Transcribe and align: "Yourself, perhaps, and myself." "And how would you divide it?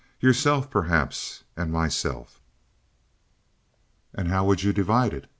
"Yourself, 0.19 0.71
perhaps, 0.71 1.43
and 1.55 1.71
myself." 1.71 2.41
"And 4.15 4.29
how 4.29 4.45
would 4.45 4.63
you 4.63 4.73
divide 4.73 5.13
it? 5.13 5.29